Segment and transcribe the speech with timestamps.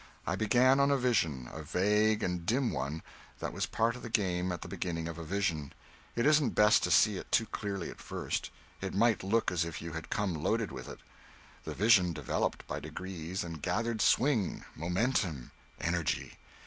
[0.25, 3.03] I began on a vision, a vague and dim one
[3.37, 5.73] (that was part of the game at the beginning of a vision;
[6.15, 8.49] it isn't best to see it too clearly at first,
[8.81, 11.01] it might look as if you had come loaded with it).
[11.65, 16.39] The vision developed, by degrees, and gathered swing, momentum, energy.